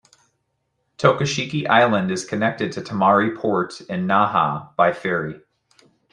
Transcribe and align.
Tokashiki 0.97 1.67
Island 1.69 2.09
is 2.09 2.25
connected 2.25 2.71
to 2.71 2.81
Tomari 2.81 3.37
Port 3.37 3.81
in 3.81 4.07
Naha 4.07 4.75
by 4.75 4.93
ferry. 4.93 5.41